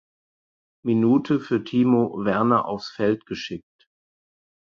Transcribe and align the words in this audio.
Minute 0.83 1.39
für 1.39 1.63
Timo 1.63 2.25
Werner 2.25 2.65
aufs 2.65 2.89
Feld 2.89 3.27
geschickt. 3.27 3.87